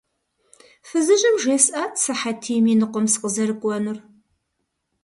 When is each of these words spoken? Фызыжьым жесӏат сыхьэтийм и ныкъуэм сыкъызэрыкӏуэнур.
Фызыжьым 0.87 1.35
жесӏат 1.43 1.93
сыхьэтийм 2.01 2.65
и 2.71 2.75
ныкъуэм 2.79 3.05
сыкъызэрыкӏуэнур. 3.13 3.97